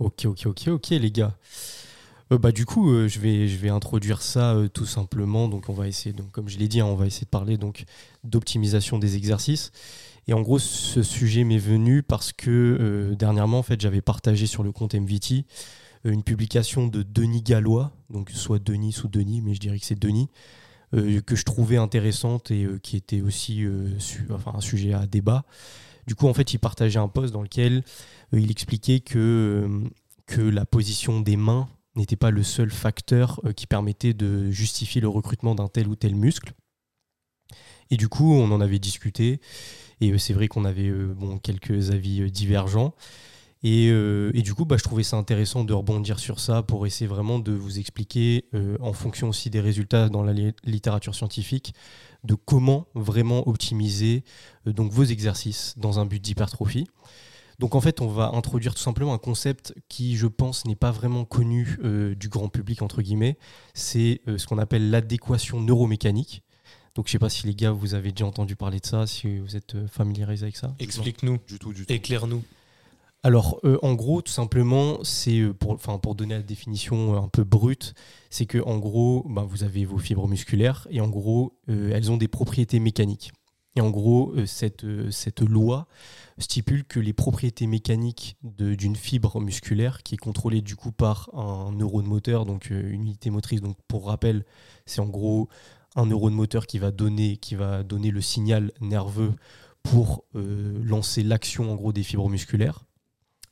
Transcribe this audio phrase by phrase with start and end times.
[0.00, 1.36] Ok, ok, ok, ok, les gars.
[2.32, 5.46] Euh, bah, du coup, euh, je, vais, je vais introduire ça euh, tout simplement.
[5.46, 7.58] Donc, on va essayer, donc, comme je l'ai dit, hein, on va essayer de parler
[8.24, 9.72] d'optimisation des exercices.
[10.26, 14.62] Et en gros, ce sujet m'est venu parce que dernièrement, en fait, j'avais partagé sur
[14.62, 15.44] le compte MVT
[16.04, 19.98] une publication de Denis Gallois, donc soit Denis ou Denis, mais je dirais que c'est
[19.98, 20.28] Denis,
[20.92, 23.64] que je trouvais intéressante et qui était aussi
[24.30, 25.44] enfin, un sujet à débat.
[26.10, 27.84] Du coup, en fait, il partageait un post dans lequel
[28.32, 29.80] il expliquait que,
[30.26, 35.00] que la position des mains n'était pas le seul facteur euh, qui permettait de justifier
[35.00, 36.52] le recrutement d'un tel ou tel muscle.
[37.90, 39.40] Et du coup, on en avait discuté,
[40.00, 42.92] et euh, c'est vrai qu'on avait euh, bon, quelques avis divergents.
[43.62, 47.38] Et, du coup, bah, je trouvais ça intéressant de rebondir sur ça pour essayer vraiment
[47.38, 48.46] de vous expliquer,
[48.80, 50.32] en fonction aussi des résultats dans la
[50.64, 51.74] littérature scientifique,
[52.24, 54.24] de comment vraiment optimiser
[54.64, 56.86] donc vos exercices dans un but d'hypertrophie.
[57.60, 60.90] Donc en fait, on va introduire tout simplement un concept qui, je pense, n'est pas
[60.90, 63.36] vraiment connu euh, du grand public, entre guillemets.
[63.74, 66.42] C'est euh, ce qu'on appelle l'adéquation neuromécanique.
[66.94, 69.06] Donc je ne sais pas si les gars, vous avez déjà entendu parler de ça,
[69.06, 70.74] si vous êtes euh, familiarisé avec ça.
[70.78, 71.36] Explique-nous.
[71.46, 71.92] Du tout, du tout.
[71.92, 72.42] Éclaire-nous.
[73.22, 77.92] Alors, en gros, tout simplement, c'est pour, pour donner la définition un peu brute,
[78.30, 82.16] c'est que en gros, bah, vous avez vos fibres musculaires et en gros, elles ont
[82.16, 83.32] des propriétés mécaniques.
[83.76, 85.86] Et en gros, cette, cette loi
[86.40, 91.72] stipule que les propriétés mécaniques d'une fibre musculaire, qui est contrôlée du coup par un
[91.72, 94.44] neurone moteur, donc euh, une unité motrice, donc pour rappel,
[94.86, 95.48] c'est en gros
[95.96, 99.34] un neurone moteur qui va donner, qui va donner le signal nerveux
[99.82, 102.84] pour euh, lancer l'action en gros des fibres musculaires.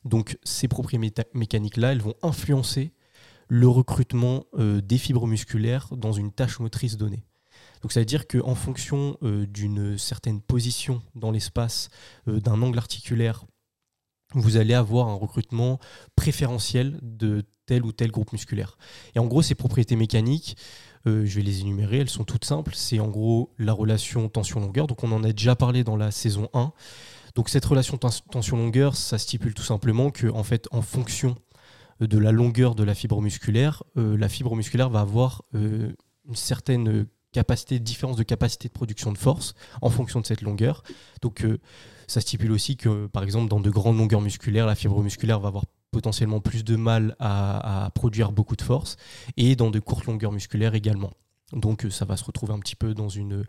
[0.05, 2.93] Donc ces propriétés mécaniques-là, elles vont influencer
[3.49, 7.25] le recrutement euh, des fibres musculaires dans une tâche motrice donnée.
[7.81, 11.89] Donc ça veut dire qu'en fonction euh, d'une certaine position dans l'espace,
[12.27, 13.45] euh, d'un angle articulaire,
[14.35, 15.79] vous allez avoir un recrutement
[16.15, 18.77] préférentiel de tel ou tel groupe musculaire.
[19.15, 20.55] Et en gros, ces propriétés mécaniques,
[21.05, 22.73] je vais les énumérer, elles sont toutes simples.
[22.75, 24.85] C'est en gros la relation tension-longueur.
[24.85, 26.73] Donc on en a déjà parlé dans la saison 1.
[27.39, 31.37] Donc cette relation tension-longueur, ça stipule tout simplement que en fait, en fonction
[32.01, 35.95] de la longueur de la fibre musculaire, la fibre musculaire va avoir une
[36.33, 40.83] certaine capacité, différence de capacité de production de force en fonction de cette longueur.
[41.21, 41.59] Donc euh,
[42.07, 45.47] ça stipule aussi que par exemple dans de grandes longueurs musculaires, la fibre musculaire va
[45.47, 48.97] avoir potentiellement plus de mal à, produire beaucoup de force
[49.37, 51.13] et dans de courtes longueurs musculaires également.
[51.53, 53.45] Donc euh, ça va se retrouver un petit peu dans une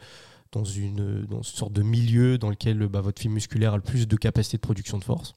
[0.52, 4.16] dans une, sorte de milieu dans lequel bah, votre fibre musculaire a le plus de
[4.16, 5.32] capacité de production de force.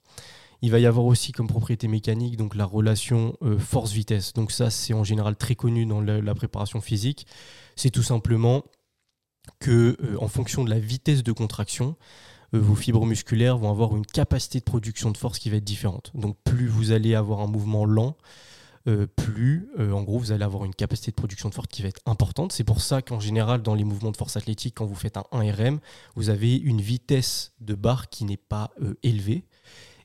[0.61, 4.31] Il va y avoir aussi comme propriété mécanique donc la relation euh, force-vitesse.
[4.33, 7.27] Donc ça, c'est en général très connu dans la, préparation physique.
[7.75, 8.63] C'est tout simplement
[9.59, 11.97] que euh, en fonction de la vitesse de contraction,
[12.53, 15.65] euh, vos fibres musculaires vont avoir une capacité de production de force qui va être
[15.65, 16.11] différente.
[16.15, 18.15] Donc plus vous allez avoir un mouvement lent,
[19.15, 22.01] plus en gros vous allez avoir une capacité de production de force qui va être
[22.05, 22.51] importante.
[22.51, 25.25] C'est pour ça qu'en général dans les mouvements de force athlétique, quand vous faites un
[25.31, 25.79] 1 RM,
[26.15, 28.71] vous avez une vitesse de barre qui n'est pas
[29.03, 29.45] élevée.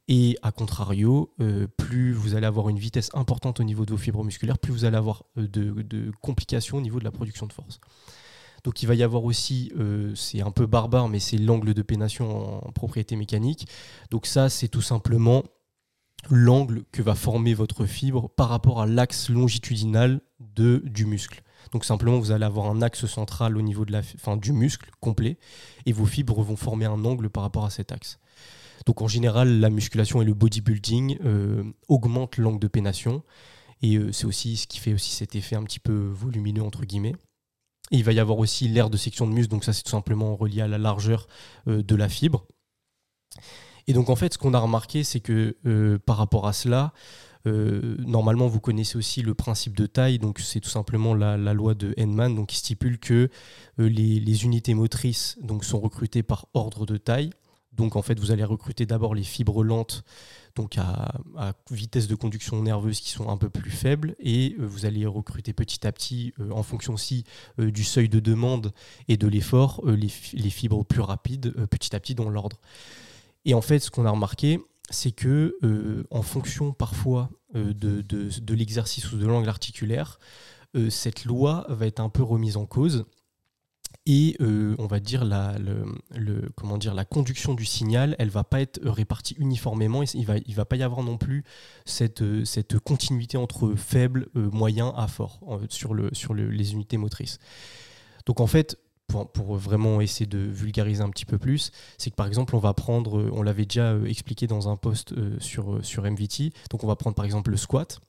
[0.09, 3.99] Et à contrario, euh, plus vous allez avoir une vitesse importante au niveau de vos
[3.99, 7.53] fibres musculaires, plus vous allez avoir euh, de, complications au niveau de la production de
[7.53, 7.79] force.
[8.65, 11.83] Donc il va y avoir aussi, euh, c'est un peu barbare, mais c'est l'angle de
[11.83, 13.69] pénation en, propriété mécanique.
[14.11, 15.45] Donc ça, c'est tout simplement
[16.31, 21.43] l'angle que va former votre fibre par rapport à l'axe longitudinal de, du muscle.
[21.73, 24.91] Donc simplement, vous allez avoir un axe central au niveau de la, fin, du muscle
[25.01, 25.39] complet,
[25.87, 28.19] et vos fibres vont former un angle par rapport à cet axe.
[28.87, 33.23] Donc en général, la musculation et le bodybuilding euh, augmentent l'angle de pénation.
[33.83, 36.85] Et euh, c'est aussi ce qui fait aussi cet effet un petit peu volumineux, entre
[36.85, 37.15] guillemets.
[37.91, 40.37] il va y avoir aussi l'air de section de muscle, donc ça c'est tout simplement
[40.37, 41.29] relié à la largeur
[41.69, 42.47] euh, de la fibre.
[43.89, 45.57] Et donc en fait, ce qu'on a remarqué, c'est que
[46.07, 46.93] par rapport à cela,
[47.47, 51.95] normalement, vous connaissez aussi le principe de taille, donc c'est tout simplement la, loi de
[51.97, 53.31] Henman, donc qui stipule que
[53.79, 57.31] les, les, unités motrices donc, sont recrutées par ordre de taille.
[57.79, 60.05] Donc en fait, vous allez recruter d'abord les fibres lentes,
[60.57, 61.13] donc à,
[61.71, 65.53] vitesse de conduction nerveuse qui sont un peu plus faibles, et euh, vous allez recruter
[65.53, 67.25] petit à petit, euh, en fonction aussi
[67.61, 68.73] euh, du seuil de demande
[69.07, 72.59] et de l'effort, les, fibres plus rapides, petit à petit dans l'ordre.
[73.45, 75.57] Et en fait, ce qu'on a remarqué, c'est que
[76.11, 80.19] en fonction parfois de, de l'exercice ou de l'angle articulaire,
[80.91, 83.05] cette loi va être un peu remise en cause
[84.09, 88.43] et euh, on va dire la, le, comment dire la conduction du signal, elle va
[88.43, 90.03] pas être répartie uniformément.
[90.03, 91.45] Et il va il va pas y avoir non plus
[91.85, 97.39] cette, cette continuité entre faible, euh, moyen à fort sur, le, sur les unités motrices.
[98.25, 98.79] Donc en fait,
[99.09, 102.75] pour, vraiment essayer de vulgariser un petit peu plus, c'est que par exemple, on va
[102.75, 107.17] prendre, on l'avait déjà expliqué dans un post sur, sur MVT, donc on va prendre
[107.17, 108.01] par exemple le squat.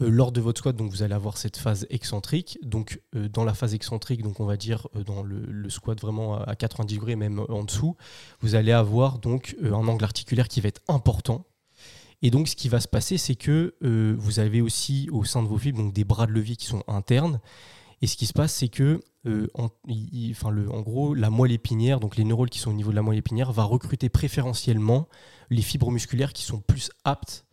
[0.00, 2.58] lors de votre squat, donc vous allez avoir cette phase excentrique.
[2.62, 6.94] Donc dans la phase excentrique, donc on va dire dans le, squat vraiment à 90
[6.94, 7.96] degrés, même en dessous,
[8.40, 11.46] vous allez avoir donc un angle articulaire qui va être important
[12.22, 15.42] et donc, ce qui va se passer, c'est que euh, vous avez aussi au sein
[15.42, 17.40] de vos fibres donc, des bras de levier qui sont internes.
[18.00, 19.68] Et ce qui se passe, c'est que, euh, en,
[20.30, 22.96] enfin, le, en gros, la moelle épinière, donc les neurones qui sont au niveau de
[22.96, 25.08] la moelle épinière, va recruter préférentiellement
[25.50, 27.44] les fibres musculaires qui sont plus aptes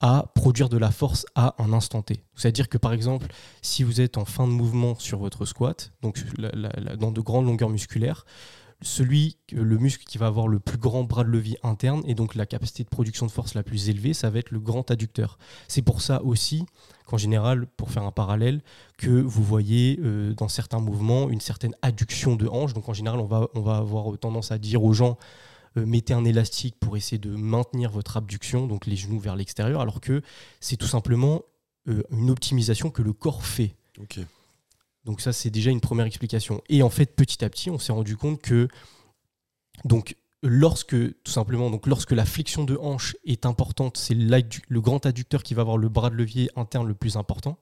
[0.00, 2.24] à produire de la force à un instant T.
[2.34, 3.26] C'est-à-dire que par exemple,
[3.60, 6.24] si vous êtes en fin de mouvement sur votre squat, donc
[6.98, 8.24] dans de grandes longueurs musculaires,
[8.82, 12.34] celui, le muscle qui va avoir le plus grand bras de levier interne et donc
[12.34, 15.38] la capacité de production de force la plus élevée, ça va être le grand adducteur.
[15.68, 16.64] C'est pour ça aussi
[17.06, 18.62] qu'en général, pour faire un parallèle,
[18.96, 22.72] que vous voyez euh, dans certains mouvements une certaine adduction de hanche.
[22.72, 25.18] Donc en général, on va, on va avoir tendance à dire aux gens
[25.76, 29.80] euh, mettez un élastique pour essayer de maintenir votre abduction, donc les genoux vers l'extérieur,
[29.80, 30.22] alors que
[30.60, 31.42] c'est tout simplement
[31.88, 33.74] euh, une optimisation que le corps fait.
[34.00, 34.20] Ok.
[35.04, 36.62] Donc ça, c'est déjà une première explication.
[36.68, 38.68] Et en fait, petit à petit, on s'est rendu compte que
[39.84, 45.04] donc lorsque tout simplement donc lorsque la flexion de hanche est importante, c'est le grand
[45.06, 47.58] adducteur qui va avoir le bras de levier interne le plus important.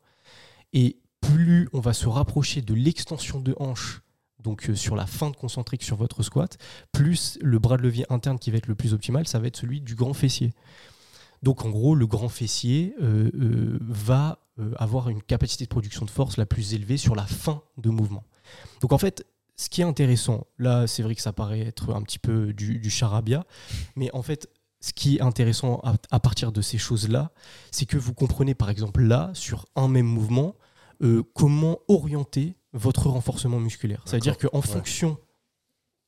[0.73, 4.03] Et plus on va se rapprocher de l'extension de hanche,
[4.43, 6.59] donc euh, sur la fin de concentrique sur votre squat,
[6.93, 9.57] plus le bras de levier interne qui va être le plus optimal, ça va être
[9.57, 10.53] celui du grand fessier.
[11.43, 16.05] Donc en gros, le grand fessier euh, euh, va euh, avoir une capacité de production
[16.05, 18.25] de force la plus élevée sur la fin de mouvement.
[18.81, 19.25] Donc en fait,
[19.57, 22.91] ce qui est intéressant, là c'est vrai que ça paraît être un petit peu du,
[22.91, 23.45] charabia,
[23.97, 24.49] mais en fait,
[24.81, 27.33] ce qui est intéressant à, partir de ces choses-là,
[27.73, 30.55] c'est que vous comprenez par exemple là, sur un même mouvement,
[31.35, 34.03] comment orienter votre renforcement musculaire.
[34.05, 35.19] C'est-à-dire qu'en fonction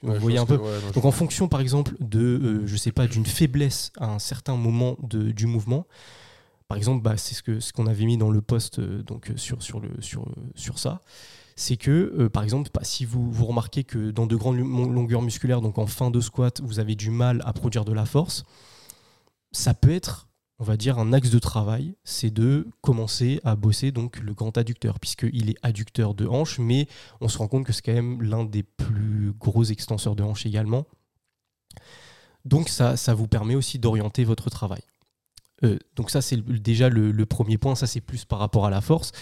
[0.03, 0.59] vous voyez un peu.
[0.95, 4.57] Donc en fonction, par exemple, de, euh, je sais pas, d'une faiblesse à un certain
[4.57, 5.87] moment de, du mouvement.
[6.69, 9.33] Par exemple, bah, c'est ce que ce qu'on avait mis dans le post euh, donc
[9.37, 11.01] sur sur le sur sur ça.
[11.57, 15.21] C'est que, euh, par exemple, bah, si vous, vous remarquez que dans de grandes longueurs
[15.21, 18.45] musculaires, donc en fin de squat, vous avez du mal à produire de la force,
[19.53, 20.30] ça peut être
[20.61, 24.57] on va dire, un axe de travail, c'est de commencer à bosser donc le grand
[24.59, 26.87] adducteur, puisqu'il est adducteur de hanche, mais
[27.23, 30.45] on se rend compte que c'est quand même l'un des plus gros extenseurs de hanche
[30.45, 30.87] également.
[32.45, 34.83] Donc ça, ça vous permet aussi d'orienter votre travail.
[35.65, 38.83] Euh, donc ça, c'est déjà le, premier point, ça c'est plus par rapport à la
[38.83, 39.13] force.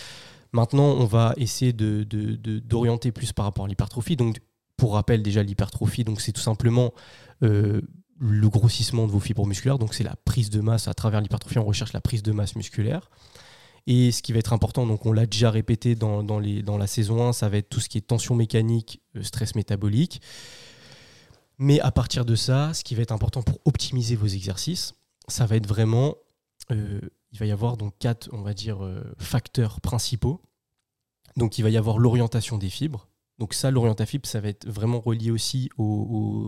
[0.50, 4.16] Maintenant, on va essayer d'orienter plus par rapport à l'hypertrophie.
[4.16, 4.40] Donc,
[4.76, 6.92] pour rappel, déjà l'hypertrophie, c'est tout simplement
[7.44, 7.80] euh,
[8.20, 9.78] le grossissement de vos fibres musculaires.
[9.78, 11.58] Donc c'est la prise de masse à travers l'hypertrophie.
[11.58, 13.10] On recherche la prise de masse musculaire.
[13.86, 16.76] Et ce qui va être important, donc on l'a déjà répété dans, dans, les, dans,
[16.76, 20.20] la saison 1, ça va être tout ce qui est tension mécanique, euh, stress métabolique.
[21.56, 24.92] Mais à partir de ça, ce qui va être important pour optimiser vos exercices,
[25.26, 26.16] ça va être vraiment,
[26.70, 27.00] euh,
[27.32, 30.42] il va y avoir donc quatre, on va dire, euh, facteurs principaux.
[31.36, 33.07] Donc il va y avoir l'orientation des fibres,
[33.38, 35.70] donc ça, l'orientafib, ça va être vraiment relié aussi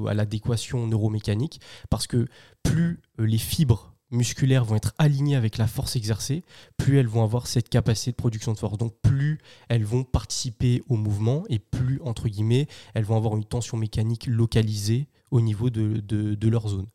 [0.08, 2.26] à l'adéquation neuromécanique, parce que
[2.62, 6.42] plus euh, les fibres musculaires vont être alignées avec la force exercée,
[6.76, 8.76] plus elles vont avoir cette capacité de production de force.
[8.76, 9.38] Donc plus
[9.68, 14.26] elles vont participer au mouvement et plus, entre guillemets, elles vont avoir une tension mécanique
[14.26, 16.88] localisée au niveau de, de leur zone.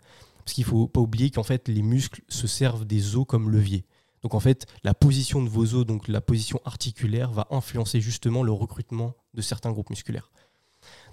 [0.43, 3.49] Parce qu'il ne faut pas oublier qu'en fait, les muscles se servent des os comme
[3.49, 3.85] levier.
[4.25, 8.41] Donc en fait, la position de vos os, donc la position articulaire, va influencer justement
[8.41, 10.31] le recrutement de certains groupes musculaires.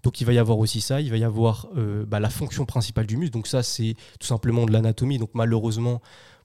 [0.02, 2.64] Donc il va y avoir aussi ça, il va y avoir euh, bah, la fonction
[2.64, 3.34] principale du muscle.
[3.34, 5.18] Donc ça, c'est tout simplement de l'anatomie.
[5.18, 6.00] Donc malheureusement,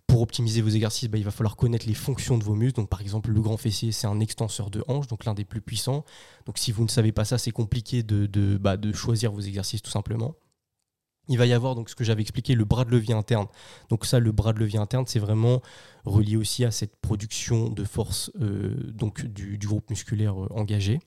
[0.07, 2.81] pour optimiser vos exercices, bah, il va falloir connaître les fonctions de vos muscles.
[2.81, 5.61] Donc par exemple, le grand fessier, c'est un extenseur de hanche, donc l'un des plus
[5.61, 6.03] puissants.
[6.47, 9.39] Donc si vous ne savez pas ça, c'est compliqué de, de, bah, de choisir vos
[9.39, 10.35] exercices tout simplement.
[11.29, 13.47] Il va y avoir donc ce que j'avais expliqué, le bras de levier interne.
[13.89, 15.61] Donc ça, le bras de levier interne, c'est vraiment
[16.05, 20.99] relié aussi à cette production de force euh, donc du, groupe musculaire euh, engagé.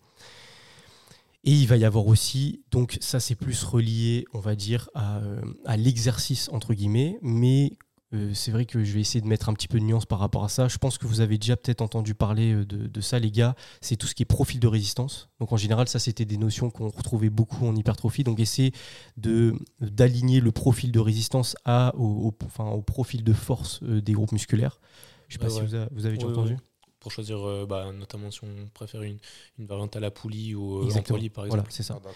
[1.44, 5.18] Et il va y avoir aussi, donc ça c'est plus relié, on va dire, à,
[5.18, 7.72] euh, à l'exercice entre guillemets, mais
[8.12, 10.18] euh, c'est vrai que je vais essayer de mettre un petit peu de nuance par
[10.18, 10.66] rapport à ça.
[10.66, 13.54] Je pense que vous avez déjà peut-être entendu parler euh, de, ça, les gars.
[13.80, 15.28] C'est tout ce qui est profil de résistance.
[15.38, 18.24] Donc en général, ça c'était des notions qu'on retrouvait beaucoup en hypertrophie.
[18.24, 18.72] Donc essayer
[19.16, 24.12] de d'aligner le profil de résistance à, au, enfin, au profil de force euh, des
[24.12, 24.80] groupes musculaires.
[25.28, 25.60] Je ne sais pas si
[25.92, 26.56] vous, avez déjà entendu.
[26.98, 29.18] Pour choisir, bah, notamment si on préfère une,
[29.58, 31.62] une, variante à la poulie ou en poulie, par exemple.
[31.62, 31.98] Voilà, c'est ça.
[32.04, 32.08] Ah,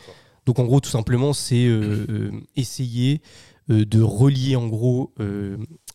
[0.46, 1.68] Donc en gros, tout simplement, c'est
[2.56, 3.22] essayer
[3.68, 5.14] de relier en gros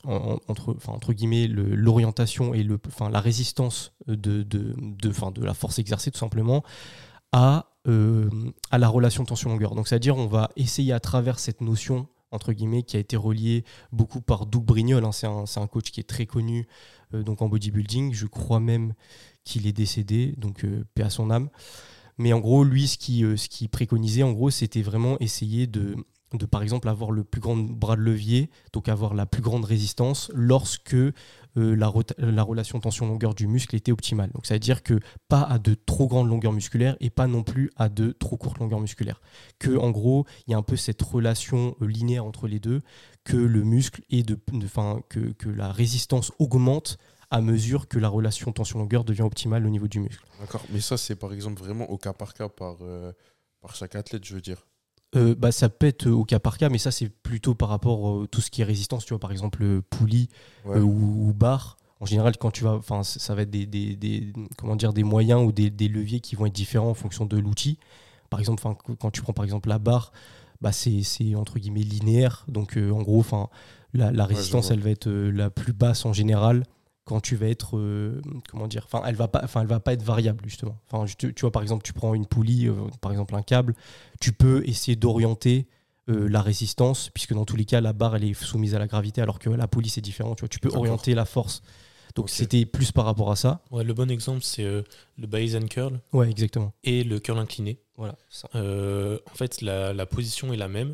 [0.03, 2.79] entre, entre guillemets l'orientation et le,
[3.11, 6.63] la résistance de, de, de, de, la force exercée tout simplement
[7.31, 7.65] à
[8.71, 9.73] à la relation tension-longueur.
[9.73, 13.63] Donc c'est-à-dire on va essayer à travers cette notion entre guillemets, qui a été reliée
[13.91, 15.03] beaucoup par Doug Brignol.
[15.03, 15.11] Hein.
[15.11, 16.67] c'est un, coach qui est très connu
[17.11, 18.13] donc en bodybuilding.
[18.13, 18.93] Je crois même
[19.43, 21.49] qu'il est décédé, donc paix à son âme.
[22.19, 25.95] Mais en gros, lui, ce qui, ce qui préconisait, en gros, c'était vraiment essayer de
[26.37, 30.31] par exemple avoir le plus grand bras de levier, donc avoir la plus grande résistance
[30.35, 31.13] lorsque euh,
[31.55, 34.29] la, la, relation tension-longueur du muscle était optimale.
[34.33, 37.43] Donc ça veut dire que pas à de trop grandes longueurs musculaires et pas non
[37.43, 39.21] plus à de trop courtes longueurs musculaires.
[39.57, 42.81] Que en gros, il y a un peu cette relation euh, linéaire entre les deux,
[43.23, 44.37] que le muscle et de,
[45.09, 46.97] que, que la résistance augmente
[47.31, 50.25] à mesure que la relation tension-longueur devient optimale au niveau du muscle.
[50.39, 53.11] D'accord, mais ça c'est par exemple vraiment au cas par cas par, euh,
[53.61, 54.65] par chaque athlète, je veux dire.
[55.15, 58.23] Euh, bah, ça peut être au cas par cas, mais ça, c'est plutôt par rapport
[58.23, 59.05] à tout ce qui est résistance.
[59.05, 60.29] Tu vois, par exemple, euh, poulie
[60.67, 61.77] euh, ou, barre.
[61.99, 65.03] En général, quand tu vas, enfin, ça va être des, des, des, comment dire, des
[65.03, 67.77] moyens ou des, des, leviers qui vont être différents en fonction de l'outil.
[68.29, 68.63] Par exemple,
[68.99, 70.13] quand tu prends par exemple la barre,
[70.61, 72.45] bah, c'est entre guillemets linéaire.
[72.47, 73.49] Donc, en gros, enfin,
[73.93, 76.63] la, la résistance, elle va être la plus basse en général
[77.09, 79.93] quand tu vas être euh, comment dire enfin elle va pas enfin elle va pas
[79.93, 80.77] être variable justement.
[80.91, 83.73] Enfin tu, vois par exemple tu prends une poulie euh, par exemple un câble
[84.21, 85.65] tu peux essayer d'orienter
[86.07, 88.85] euh, la résistance puisque dans tous les cas la barre elle est soumise à la
[88.85, 90.49] gravité alors que la poulie c'est différent tu vois.
[90.49, 91.63] Tu peux orienter la force.
[92.13, 93.61] Donc c'était plus par rapport à ça.
[93.71, 95.99] Ouais, le bon exemple c'est le base and curl.
[96.13, 96.73] Ouais exactement.
[96.83, 97.79] Et le curl incliné.
[97.97, 98.15] Voilà
[98.53, 100.93] en fait la, la position est la même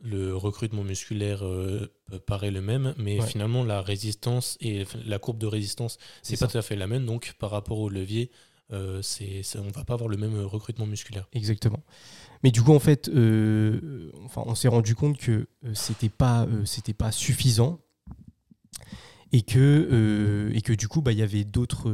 [0.00, 1.90] le recrutement musculaire euh,
[2.26, 6.58] paraît le même, mais finalement la résistance et la courbe de résistance, c'est pas tout
[6.58, 7.06] à fait la même.
[7.06, 8.30] Donc par rapport au levier,
[8.72, 11.28] euh, c'est, on va pas avoir le même recrutement musculaire.
[11.32, 11.82] Exactement.
[12.42, 16.94] Mais du coup, en fait, euh, enfin, on s'est rendu compte que c'était pas, c'était
[16.94, 17.80] pas suffisant
[19.32, 21.88] et que, euh, et que du coup, bah, il y avait d'autres,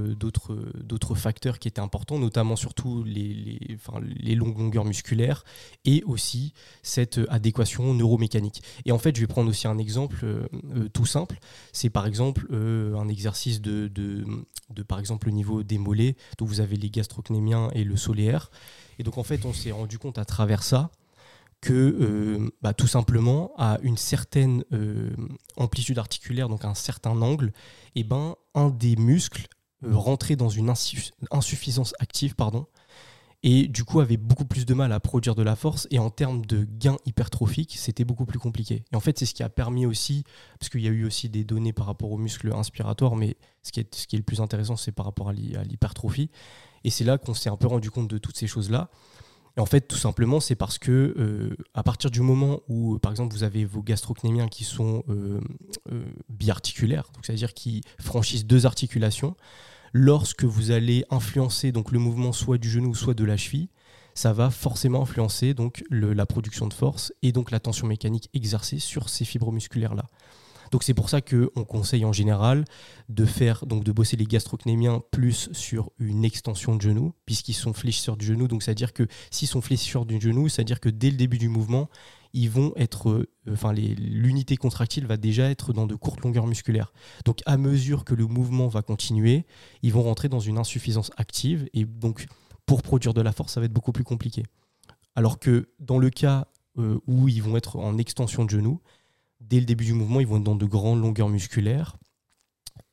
[1.14, 3.78] facteurs qui étaient importants, notamment surtout les, les,
[4.16, 5.44] les longueurs musculaires
[5.84, 8.62] et aussi cette adéquation neuromécanique.
[8.84, 10.46] Et en fait, je vais prendre aussi un exemple euh,
[10.76, 11.38] euh, tout simple.
[11.72, 14.24] C'est par exemple un exercice de, de,
[14.70, 16.16] de, par exemple, le niveau des mollets.
[16.38, 18.50] Donc vous avez les gastrocnémiens et le solaire.
[18.98, 20.90] Et donc en fait, on s'est rendu compte à travers ça
[21.62, 25.10] que euh, bah, tout simplement à une certaine euh,
[25.56, 27.52] amplitude articulaire, donc à un certain angle,
[27.94, 29.46] et eh ben, un des muscles
[29.84, 30.74] euh, rentrait dans une
[31.30, 32.66] insuffisance active, pardon,
[33.44, 36.10] et du coup avait beaucoup plus de mal à produire de la force, et en
[36.10, 38.84] termes de gain hypertrophique, c'était beaucoup plus compliqué.
[38.92, 40.24] Et en fait, c'est ce qui a permis aussi,
[40.58, 43.70] parce qu'il y a eu aussi des données par rapport aux muscles inspiratoires, mais ce
[43.70, 46.28] qui est, ce qui est le plus intéressant, c'est par rapport à l'hypertrophie,
[46.82, 48.90] et c'est là qu'on s'est un peu rendu compte de toutes ces choses-là.
[49.56, 53.12] Et en fait, tout simplement, c'est parce que euh, à partir du moment où, par
[53.12, 55.40] exemple, vous avez vos gastrocnémiens qui sont euh,
[55.92, 59.36] euh, biarticulaires, c'est-à-dire qui franchissent deux articulations,
[59.92, 63.68] lorsque vous allez influencer donc le mouvement soit du genou soit de la cheville,
[64.14, 68.78] ça va forcément influencer donc la production de force et donc la tension mécanique exercée
[68.78, 70.04] sur ces fibres musculaires là.
[70.72, 72.64] Donc c'est pour ça qu'on conseille en général
[73.10, 77.74] de faire donc de bosser les gastrocnémiens plus sur une extension de genou, puisqu'ils sont
[77.74, 78.48] fléchisseurs du genou.
[78.48, 81.90] Donc c'est-à-dire que s'ils sont fléchisseurs du genou, c'est-à-dire que dès le début du mouvement,
[82.32, 86.94] ils vont être, euh, enfin l'unité contractile va déjà être dans de courtes longueurs musculaires.
[87.26, 89.44] Donc à mesure que le mouvement va continuer,
[89.82, 92.26] ils vont rentrer dans une insuffisance active et donc
[92.64, 94.42] pour produire de la force, ça va être beaucoup plus compliqué.
[95.16, 96.48] Alors que dans le cas
[96.78, 98.80] euh, où ils vont être en extension de genou,
[99.48, 101.96] dès le début du mouvement, ils vont être dans de grandes longueurs musculaires.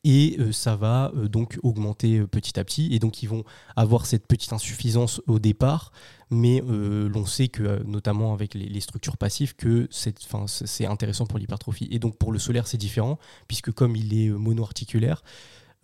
[0.06, 2.94] Et euh, ça va euh, donc augmenter euh, petit à petit.
[2.94, 3.44] Et donc ils vont
[3.76, 5.92] avoir cette petite insuffisance au départ.
[6.32, 11.88] Mais l'on sait que, notamment avec les, structures passives, que c'est intéressant pour l'hypertrophie.
[11.90, 15.24] Et donc pour le solaire, c'est différent, puisque comme il est monoarticulaire,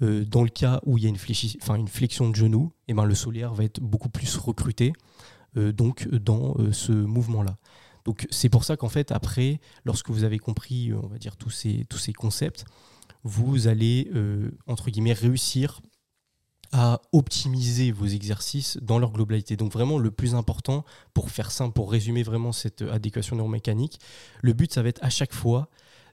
[0.02, 3.56] dans le cas où il y a une, flexion de genou, eh ben, le solaire
[3.56, 4.94] va être beaucoup plus recruté
[5.56, 7.58] donc dans ce mouvement-là.
[8.06, 11.36] Donc c'est pour ça qu'en fait, après, lorsque vous avez compris, euh, on va dire,
[11.36, 12.66] tous ces, concepts,
[13.24, 14.52] vous allez, euh,
[15.14, 15.82] réussir
[16.72, 19.56] à optimiser vos exercices dans leur globalité.
[19.56, 24.00] Donc vraiment, le plus important, pour faire simple, pour résumer vraiment cette adéquation neuromécanique,
[24.42, 25.70] le but, ça va être à chaque fois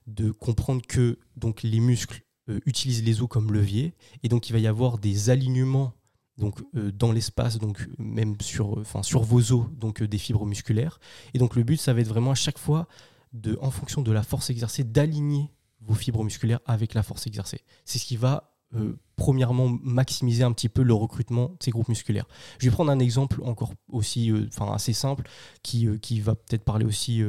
[0.07, 4.53] de comprendre que donc, les muscles euh, utilisent les os comme levier, et donc il
[4.53, 5.93] va y avoir des alignements
[6.37, 10.45] donc euh, dans l'espace, donc même sur, enfin, sur vos os, donc euh, des fibres
[10.45, 10.99] musculaires.
[11.33, 12.87] Et donc le but, ça va être vraiment à chaque fois,
[13.33, 17.61] de, en fonction de la force exercée, d'aligner vos fibres musculaires avec la force exercée.
[17.85, 21.89] C'est ce qui va euh, premièrement maximiser un petit peu le recrutement de ces groupes
[21.89, 22.25] musculaires.
[22.57, 25.27] Je vais prendre un exemple encore aussi enfin assez simple
[25.61, 27.21] qui, qui va peut-être parler aussi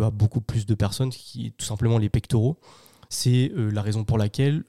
[0.00, 2.58] à beaucoup plus de personnes, qui est tout simplement les pectoraux.
[3.10, 4.64] C'est la raison pour laquelle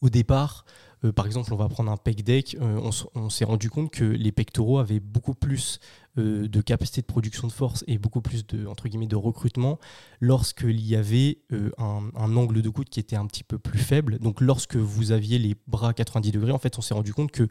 [0.00, 0.64] au départ,
[1.04, 4.04] euh, par exemple, on va prendre un pec deck, euh, on, s'est rendu compte que
[4.04, 5.78] les pectoraux avaient beaucoup plus
[6.18, 9.78] euh, de capacité de production de force et beaucoup plus de, entre guillemets, de recrutement
[10.20, 11.38] lorsqu'il y avait
[11.78, 14.18] un, angle de coude qui était un petit peu plus faible.
[14.18, 17.30] Donc lorsque vous aviez les bras à 90 degrés, en fait, on s'est rendu compte
[17.30, 17.48] que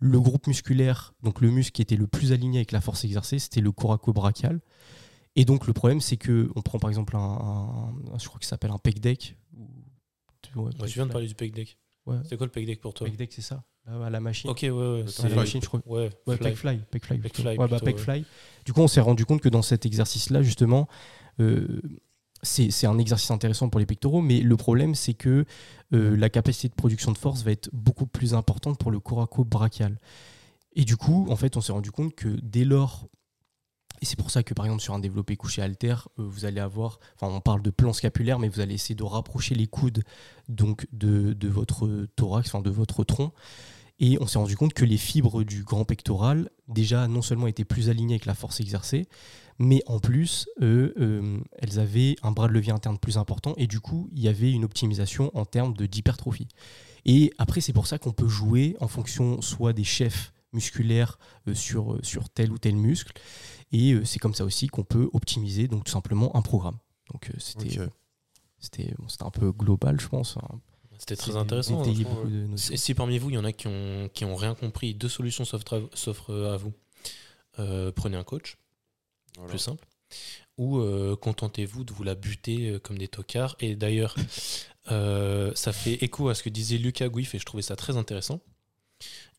[0.00, 3.38] le groupe musculaire, donc le muscle qui était le plus aligné avec la force exercée,
[3.38, 4.60] c'était le coraco-brachial.
[5.36, 8.72] Et donc le problème, c'est que on prend par exemple un, je crois ça s'appelle
[8.72, 9.36] un pec deck.
[10.54, 11.78] je viens de parler du pec deck.
[12.24, 14.50] C'est quoi le peg deck pour toi Peg deck, c'est ça à la machine.
[14.50, 15.04] Ok, ouais, ouais.
[15.18, 15.80] À la machine, je crois.
[15.86, 16.80] Ouais, ouais fly.
[16.94, 18.24] ouais, bah, fly.
[18.64, 20.88] Du coup, on s'est rendu compte que dans cet exercice-là, justement,
[21.40, 21.80] euh,
[22.42, 25.44] c'est un exercice intéressant pour les pectoraux, mais le problème, c'est que
[25.92, 29.98] euh, la capacité de production de force va être beaucoup plus importante pour le coraco-brachial.
[30.74, 33.08] Et du coup, en fait, on s'est rendu compte que dès lors
[34.00, 36.60] et c'est pour ça que par exemple sur un développé couché alter, euh, vous allez
[36.60, 40.02] avoir, enfin on parle de plan scapulaire, mais vous allez essayer de rapprocher les coudes
[40.48, 43.32] donc de, votre thorax, enfin de votre tronc.
[44.02, 47.66] Et on s'est rendu compte que les fibres du grand pectoral, déjà non seulement étaient
[47.66, 49.06] plus alignées avec la force exercée,
[49.58, 53.78] mais en plus, euh, elles avaient un bras de levier interne plus important, et du
[53.78, 56.48] coup, il y avait une optimisation en termes d'hypertrophie.
[57.04, 61.54] Et après, c'est pour ça qu'on peut jouer en fonction soit des chefs musculaires euh,
[61.54, 63.12] sur, sur tel ou tel muscle,
[63.72, 66.78] et euh, c'est comme ça aussi qu'on peut optimiser donc tout simplement un programme.
[67.12, 67.88] Donc euh, c'était euh,
[68.58, 70.36] c'était un peu global, je pense.
[70.36, 70.60] Hein.
[70.98, 71.82] C'était très intéressant.
[72.56, 75.44] Si parmi vous, il y en a qui ont, qui ont rien compris, deux solutions
[75.46, 76.74] s'offrent à vous.
[77.92, 78.58] prenez un coach,
[79.48, 79.86] plus simple.
[80.58, 80.78] Ou
[81.22, 83.56] contentez-vous de vous la buter comme des tocards.
[83.60, 84.14] Et d'ailleurs,
[84.88, 88.40] ça fait écho à ce que disait Lucas Guif et je trouvais ça très intéressant.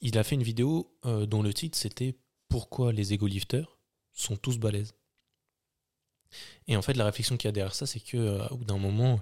[0.01, 2.17] Il a fait une vidéo dont le titre c'était
[2.49, 3.77] Pourquoi les ego-lifters
[4.21, 4.93] sont tous balèzes.
[6.67, 8.77] Et en fait, la réflexion qu'il y a derrière ça, c'est que euh, bout d'un
[8.77, 9.19] moment,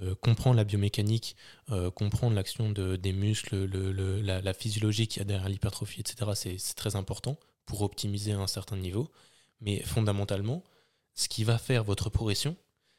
[0.00, 1.36] euh, comprendre la biomécanique,
[1.70, 6.30] euh, comprendre l'action de, des muscles, le, la, physiologie qu'il y a derrière l'hypertrophie, etc.,
[6.34, 9.10] c'est très important pour optimiser à un certain niveau.
[9.60, 10.64] Mais fondamentalement,
[11.14, 12.56] ce qui va faire votre progression,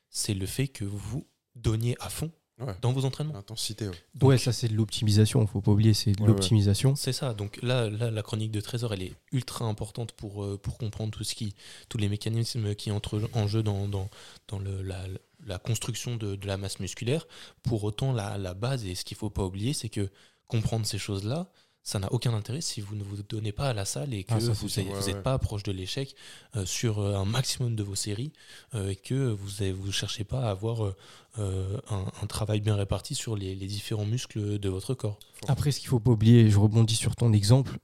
[0.09, 2.31] c'est le fait que vous donniez à fond
[2.81, 3.35] dans vos entraînements.
[3.35, 3.89] Intensité.
[4.21, 6.95] Ouais, ça c'est de l'optimisation, il faut pas oublier, c'est de l'optimisation.
[6.95, 10.57] C'est ça, donc là, là, la chronique de Trésor, elle est ultra importante pour, euh,
[10.57, 11.55] pour comprendre tout ce qui,
[11.89, 14.09] tous les mécanismes qui entrent en jeu dans, dans,
[14.47, 15.03] dans le, la,
[15.45, 17.27] la, construction de, de, la masse musculaire.
[17.63, 20.09] Pour autant, la, la base, et ce qu'il faut pas oublier, c'est que
[20.47, 21.49] comprendre ces choses-là,
[21.83, 24.33] ça n'a aucun intérêt si vous ne vous donnez pas à la salle et que
[24.33, 24.67] ah, vous
[25.07, 26.15] n'êtes pas proche de l'échec
[26.55, 28.31] euh, sur euh, un maximum de vos séries
[28.73, 30.93] euh, et que vous ne vous cherchez pas à avoir
[31.37, 35.19] un, travail bien réparti sur les, différents muscles de votre corps.
[35.47, 37.77] Après, ce qu'il ne faut pas oublier, je rebondis sur ton exemple,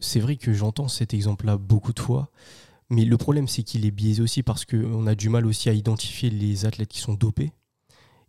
[0.00, 2.30] c'est vrai que j'entends cet exemple-là beaucoup de fois.
[2.90, 5.72] Mais le problème, c'est qu'il est biaisé aussi parce qu'on a du mal aussi à
[5.72, 7.52] identifier les athlètes qui sont dopés.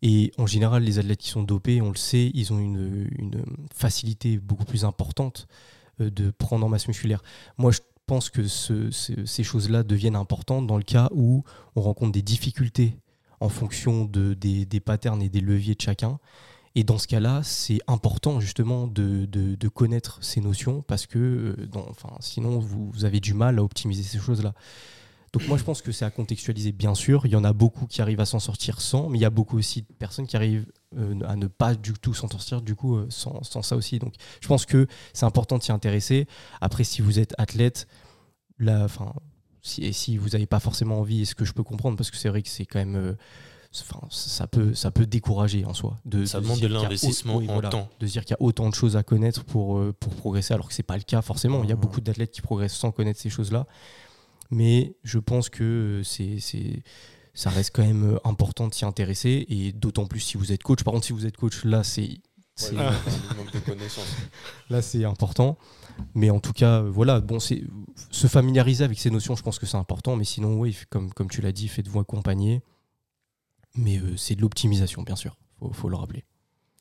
[0.02, 3.08] Et en général, les athlètes qui sont dopés, on le sait, ils ont une,
[3.74, 5.48] facilité beaucoup plus importante
[6.02, 7.24] euh, de prendre en masse musculaire.
[7.58, 11.44] Moi, je pense que ces choses-là deviennent importantes dans le cas où
[11.76, 12.98] on rencontre des difficultés
[13.40, 16.20] en fonction de, des, patterns et des leviers de chacun.
[16.76, 21.56] Et dans ce cas-là, c'est important justement de, connaître ces notions parce que euh,
[22.20, 24.54] sinon, vous, avez du mal à optimiser ces choses-là.
[25.36, 27.26] Donc moi je pense que c'est à contextualiser bien sûr.
[27.26, 29.30] Il y en a beaucoup qui arrivent à s'en sortir sans, mais il y a
[29.30, 32.74] beaucoup aussi de personnes qui arrivent euh, à ne pas du tout s'en sortir du
[32.74, 34.00] coup euh, sans, ça aussi.
[34.00, 36.26] Donc je pense que c'est important de s'y intéresser.
[36.62, 37.86] Après si vous êtes athlète,
[38.60, 39.12] là, enfin
[39.62, 41.98] si, si vous n'avez pas forcément envie, est ce que je peux comprendre?
[41.98, 43.14] Parce que c'est vrai que c'est quand même euh,
[43.82, 47.90] Enfin, ça peut ça peut décourager en soi de ça demande de l'investissement en temps
[48.00, 50.74] de dire qu'il y a autant de choses à connaître pour pour progresser alors que
[50.74, 53.30] c'est pas le cas forcément il y a beaucoup d'athlètes qui progressent sans connaître ces
[53.30, 53.68] choses là
[54.52, 56.40] mais je pense que c'est,
[57.34, 60.64] ça reste quand même euh, important de s'y intéresser, et d'autant plus si vous êtes
[60.64, 60.84] coach.
[60.84, 62.22] Par contre, si vous êtes coach, là, c'est.
[64.70, 65.58] là, c'est important.
[66.14, 67.64] Mais en tout cas, euh, voilà, bon, c'est
[68.12, 70.16] se familiariser avec ces notions, je pense que c'est important.
[70.16, 72.62] Mais sinon, oui, comme, comme tu l'as dit, faites-vous accompagner.
[73.76, 75.36] Mais euh, c'est de l'optimisation, bien sûr.
[75.60, 76.24] Faut, faut le rappeler.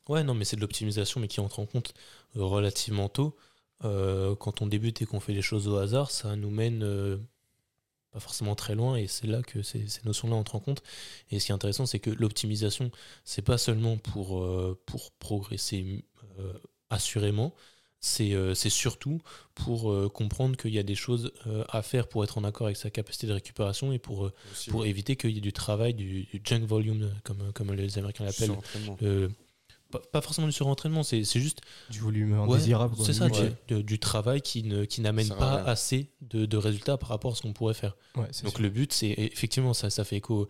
[0.07, 1.93] Ouais, non, mais c'est de l'optimisation, mais qui entre en compte
[2.35, 3.35] relativement tôt.
[3.81, 7.19] quand on débute et qu'on fait les choses au hasard, ça nous mène
[8.15, 10.81] pas forcément très loin et c'est là que ces, notions-là entrent en compte.
[11.31, 12.89] Et ce qui est intéressant, c'est que l'optimisation,
[13.25, 16.05] c'est pas seulement pour, euh, pour progresser
[16.39, 16.53] euh,
[16.89, 17.53] assurément,
[18.21, 19.19] euh, c'est surtout
[19.53, 21.33] pour comprendre qu'il y a des choses
[21.69, 24.31] à faire pour être en accord avec sa capacité de récupération et pour,
[24.69, 28.57] pour éviter qu'il y ait du travail, du, junk volume, comme, comme les Américains l'appellent
[30.11, 32.95] pas, forcément du surentraînement, c'est juste du volume indésirable.
[33.03, 33.27] c'est ça,
[33.67, 37.41] du, travail qui ne qui n'amène pas assez de, de, résultats par rapport à ce
[37.41, 37.95] qu'on pourrait faire.
[38.43, 40.47] Donc le but, c'est effectivement ça, ça fait écho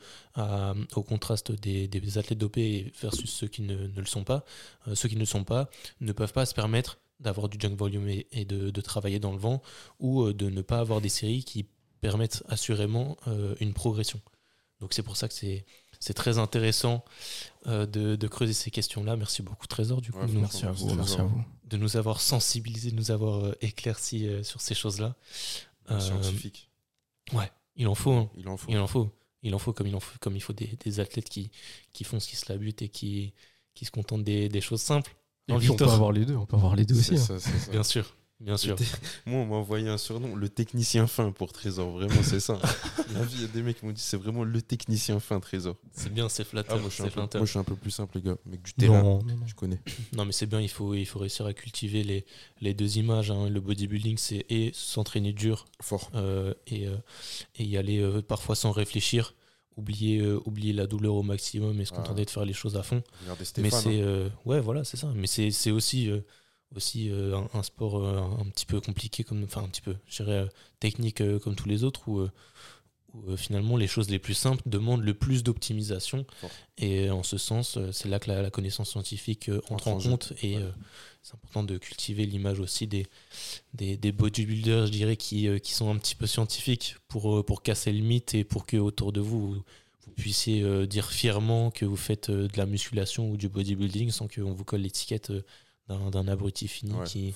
[0.95, 4.45] au contraste des, des, athlètes dopés versus ceux qui ne, ne le sont pas.
[4.87, 5.69] Euh, ceux qui ne le sont pas
[6.01, 9.37] ne peuvent pas se permettre d'avoir du junk volume et, de, de, travailler dans le
[9.37, 9.61] vent
[9.99, 11.65] ou euh, de ne pas avoir des séries qui
[12.01, 14.21] permettent assurément euh, une progression.
[14.81, 15.65] Donc c'est pour ça que c'est
[15.99, 17.05] c'est très intéressant
[17.67, 19.15] euh, de, creuser ces questions-là.
[19.15, 20.19] Merci beaucoup, Trésor, du coup.
[20.33, 21.43] merci, à vous, merci à vous.
[21.65, 25.15] De nous avoir sensibilisés, de nous avoir euh, éclaircis euh, sur ces choses-là.
[25.99, 26.69] Scientifique.
[27.33, 28.11] Ouais, il en faut.
[28.11, 28.29] Hein.
[28.37, 28.71] Il en faut.
[28.71, 29.11] Il en faut.
[29.43, 31.51] Il en faut comme il, en faut, comme il faut des, athlètes qui,
[31.93, 33.33] qui font ce qui se la butent et qui,
[33.75, 35.15] qui se contentent des, choses simples.
[35.49, 37.15] on peut avoir les deux, on peut avoir les deux aussi.
[37.15, 37.37] Hein.
[37.71, 38.15] Bien sûr.
[38.45, 38.77] Bien sûr.
[39.25, 41.89] Moi, on m'a envoyé un surnom, le technicien fin pour Trésor.
[41.89, 42.59] Vraiment, c'est ça.
[43.13, 45.39] La vie, il y a des mecs qui m'ont dit c'est vraiment le technicien fin
[45.39, 45.75] Trésor.
[45.91, 46.75] C'est bien, c'est flatteur.
[46.77, 48.37] Ah, moi, je suis un peu plus simple, les gars.
[48.45, 49.81] Mec du terrain, je connais.
[50.13, 52.23] Non, mais c'est bien, il faut, il faut réussir à cultiver les,
[52.61, 53.31] les deux images.
[53.31, 53.49] Hein.
[53.49, 55.65] Le bodybuilding, c'est et s'entraîner dur.
[55.81, 56.11] Fort.
[56.13, 56.95] Euh, et, euh,
[57.55, 59.33] et, y aller euh, parfois sans réfléchir.
[59.75, 63.03] Oublier, oublier la douleur au maximum et se contenter de faire les choses à fond.
[63.57, 64.01] mais c'est.
[64.01, 64.29] Hein.
[64.45, 65.11] ouais, voilà, c'est ça.
[65.13, 66.09] Mais c'est aussi
[66.75, 70.23] aussi euh, un, sport euh, un, petit peu compliqué, comme, enfin un petit peu, je
[70.23, 70.47] dirais euh,
[70.79, 72.27] technique comme tous les autres, où,
[73.37, 76.25] finalement les choses les plus simples demandent le plus d'optimisation.
[76.77, 80.33] Et en ce sens, c'est là que la, connaissance scientifique entre en, compte.
[80.43, 80.57] Et
[81.21, 83.07] c'est important de cultiver l'image aussi des,
[83.73, 87.93] des, des, bodybuilders, je dirais, qui, qui sont un petit peu scientifiques pour, pour casser
[87.93, 89.63] le mythe et pour que autour de vous, vous,
[90.05, 94.51] vous puissiez dire fièrement que vous faites de la musculation ou du bodybuilding sans qu'on
[94.51, 95.31] vous colle l'étiquette
[95.87, 97.33] d'un abruti fini qui,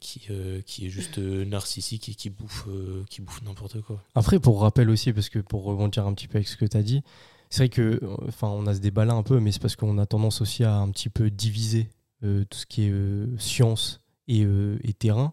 [0.00, 4.02] qui, euh, qui, est juste euh, narcissique et qui bouffe, euh, qui bouffe n'importe quoi.
[4.14, 6.76] Après, pour rappel aussi, parce que pour rebondir un petit peu avec ce que tu
[6.76, 7.02] as dit,
[7.48, 9.96] c'est vrai que, enfin, on a ce débat là un peu, mais c'est parce qu'on
[9.98, 11.88] a tendance aussi à un petit peu diviser
[12.22, 14.46] tout ce qui est science et,
[14.84, 15.32] et terrain.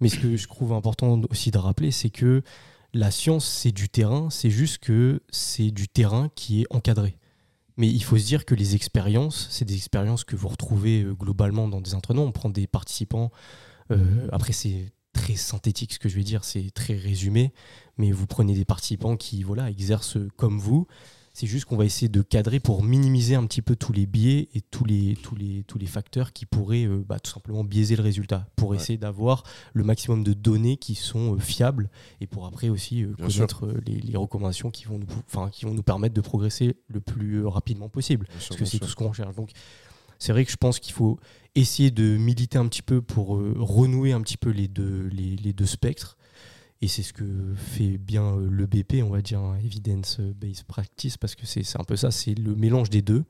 [0.00, 2.42] Mais ce que je trouve important aussi de rappeler, c'est que
[2.94, 7.16] la science, c'est du terrain, c'est juste que c'est du terrain qui est encadré.
[7.78, 11.14] Mais il faut se dire que les expériences, c'est des expériences que vous retrouvez euh,
[11.14, 12.24] globalement dans des entraînements.
[12.24, 13.30] On prend des participants.
[13.90, 17.54] Euh, après, c'est très synthétique ce que je vais dire, c'est très résumé.
[17.96, 20.86] Mais vous prenez des participants qui voilà, exercent comme vous
[21.38, 24.48] c'est juste qu'on va essayer de cadrer pour minimiser un petit peu tous les biais
[24.54, 27.94] et tous les, tous les, tous les facteurs qui pourraient euh, bah, tout simplement biaiser
[27.94, 32.44] le résultat, pour essayer d'avoir le maximum de données qui sont euh, fiables et pour
[32.44, 35.06] après aussi euh, connaître les, recommandations qui vont, nous,
[35.52, 38.26] qui vont nous permettre de progresser le plus rapidement possible.
[38.26, 39.36] parce que c'est tout ce qu'on recherche.
[39.36, 39.52] Donc,
[40.18, 41.20] c'est vrai que je pense qu'il faut
[41.54, 45.52] essayer de militer un petit peu pour renouer un petit peu les deux, les, les
[45.52, 46.17] deux spectres
[46.80, 51.16] et c'est ce que fait bien euh, le BP, on va dire, hein, Evidence-Based Practice,
[51.16, 53.24] parce que c'est un peu ça, c'est le mélange des deux.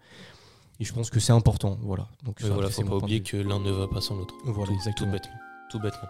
[0.80, 1.78] Et je pense que c'est important.
[1.82, 2.08] Voilà.
[2.24, 4.34] Donc, il ne faut pas oublier que l'un ne va pas sans l'autre.
[4.44, 5.11] Voilà, exactement.
[5.11, 5.38] Tout bêtement.
[5.70, 6.08] Tout bêtement.